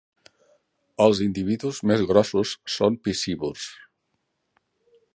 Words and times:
Els 1.05 1.21
individus 1.25 1.83
més 1.91 2.05
grossos 2.13 2.57
són 2.79 3.01
piscívors. 3.09 3.71